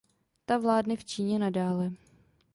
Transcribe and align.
Ta 0.45 0.57
vládne 0.57 0.95
v 0.95 1.05
Číně 1.05 1.39
nadále. 1.39 1.91